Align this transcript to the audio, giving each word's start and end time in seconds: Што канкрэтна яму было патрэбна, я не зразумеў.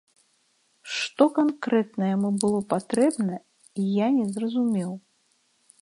Што 0.93 1.23
канкрэтна 1.39 2.03
яму 2.15 2.29
было 2.45 2.59
патрэбна, 2.73 3.35
я 4.01 4.07
не 4.19 4.25
зразумеў. 4.33 4.91